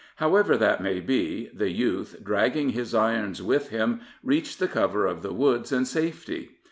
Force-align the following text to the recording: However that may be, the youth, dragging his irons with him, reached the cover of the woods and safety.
However 0.15 0.57
that 0.57 0.81
may 0.81 0.99
be, 0.99 1.51
the 1.53 1.69
youth, 1.69 2.15
dragging 2.23 2.69
his 2.69 2.95
irons 2.95 3.43
with 3.43 3.69
him, 3.69 4.01
reached 4.23 4.57
the 4.57 4.67
cover 4.67 5.05
of 5.05 5.21
the 5.21 5.31
woods 5.31 5.71
and 5.71 5.87
safety. 5.87 6.57